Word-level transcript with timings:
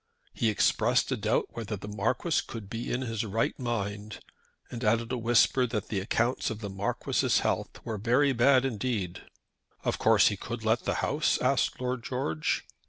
He 0.33 0.49
expressed 0.49 1.11
a 1.11 1.15
doubt 1.15 1.49
whether 1.49 1.77
the 1.77 1.87
Marquis 1.87 2.41
could 2.47 2.71
be 2.71 2.91
in 2.91 3.01
his 3.03 3.23
right 3.23 3.53
mind, 3.59 4.17
and 4.71 4.83
added 4.83 5.11
a 5.11 5.17
whisper 5.19 5.67
that 5.67 5.89
the 5.89 5.99
accounts 5.99 6.49
of 6.49 6.57
the 6.59 6.71
Marquis's 6.71 7.41
health 7.41 7.79
were 7.85 7.99
very 7.99 8.33
bad 8.33 8.65
indeed. 8.65 9.21
"Of 9.83 9.99
course 9.99 10.29
he 10.29 10.37
could 10.37 10.65
let 10.65 10.85
the 10.85 10.95
house?" 11.05 11.37
asked 11.37 11.79
Lord 11.79 12.03
George. 12.03 12.65